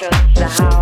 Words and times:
trust 0.00 0.34
the 0.34 0.46
house. 0.46 0.79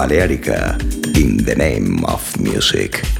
Balearica 0.00 0.80
in 1.14 1.36
the 1.44 1.54
name 1.54 2.02
of 2.06 2.40
music. 2.40 3.19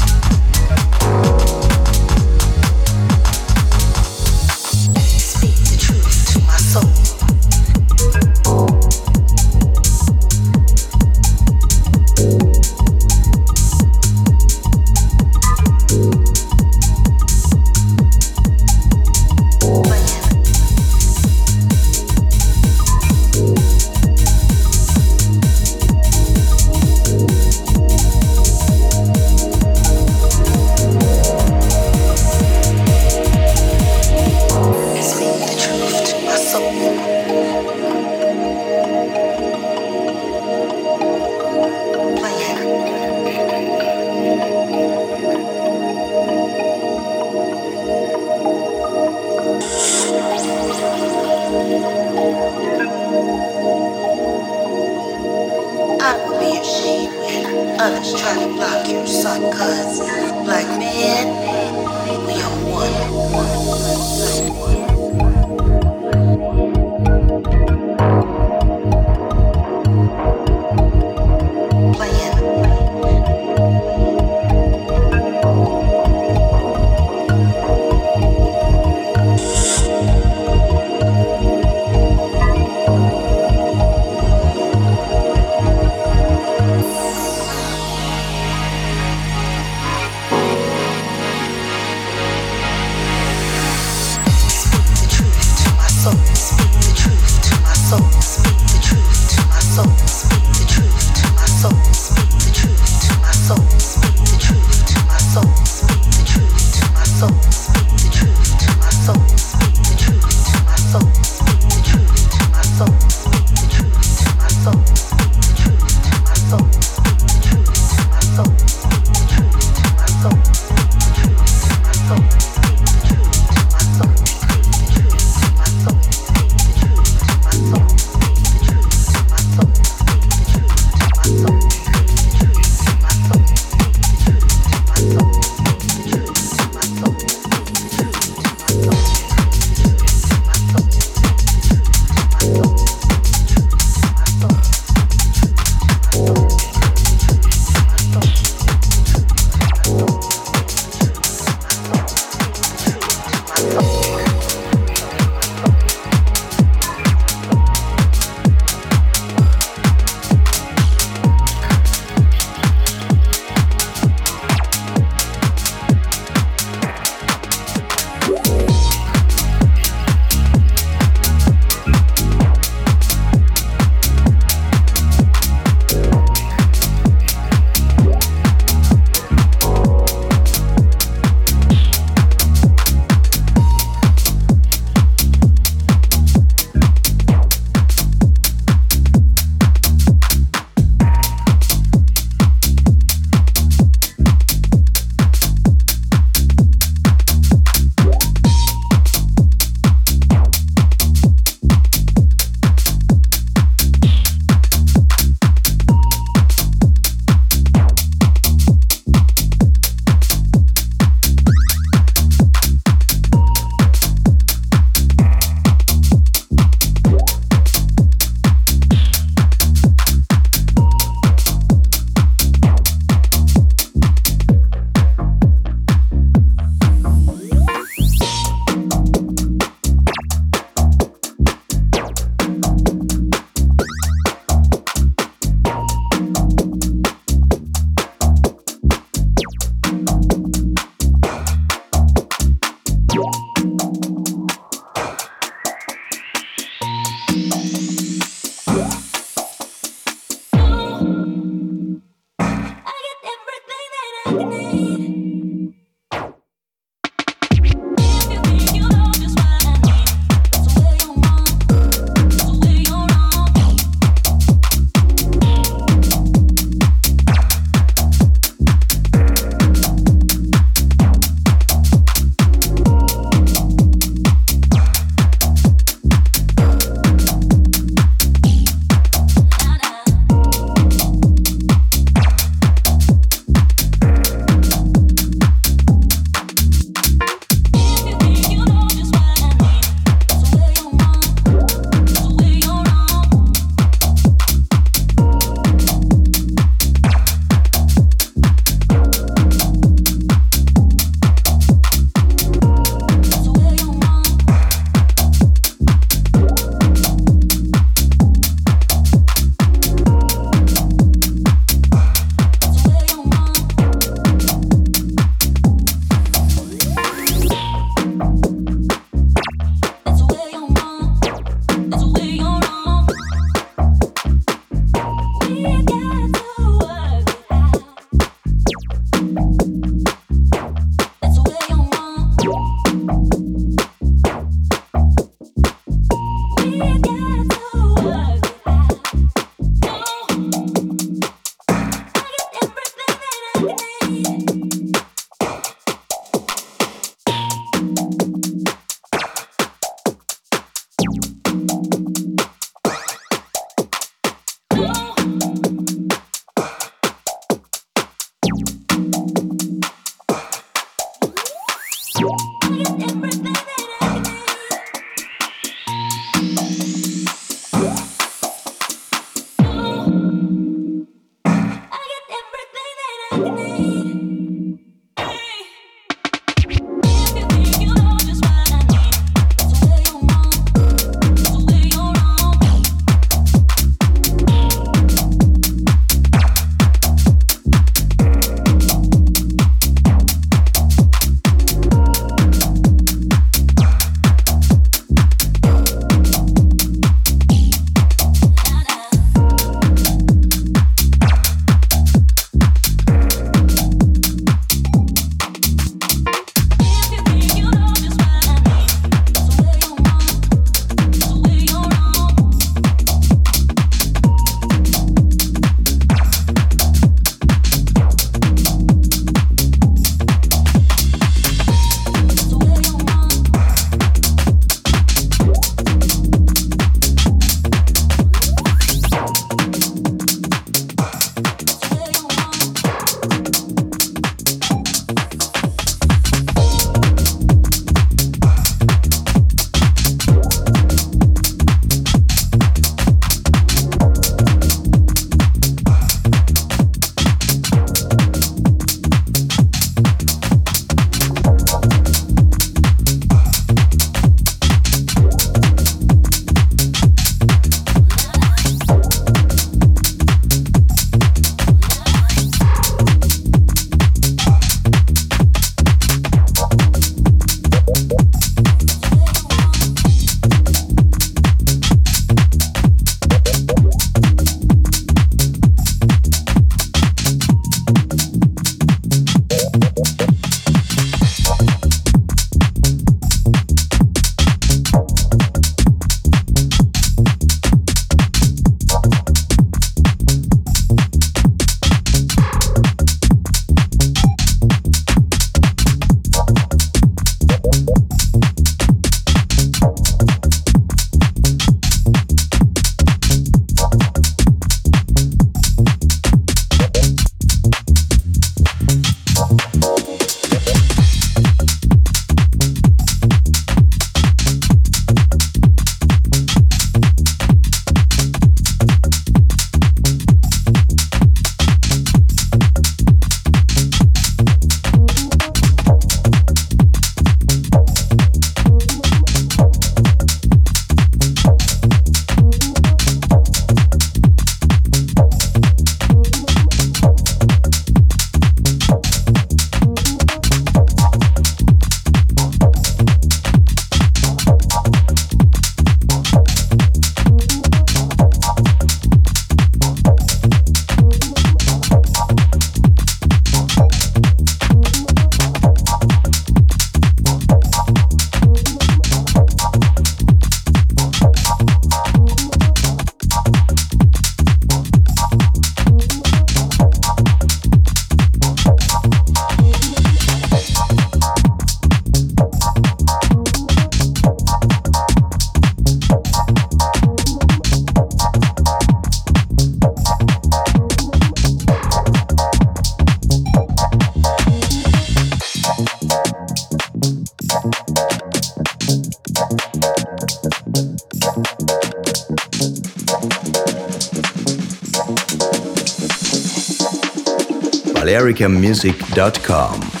americamusic.com. 598.43 600.00